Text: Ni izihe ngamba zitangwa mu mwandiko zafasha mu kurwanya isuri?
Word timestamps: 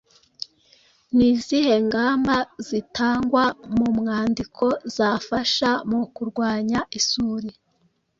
Ni 1.15 1.27
izihe 1.35 1.75
ngamba 1.87 2.35
zitangwa 2.67 3.43
mu 3.77 3.87
mwandiko 3.97 4.65
zafasha 4.95 5.71
mu 5.89 6.01
kurwanya 6.15 6.79
isuri? 6.99 7.49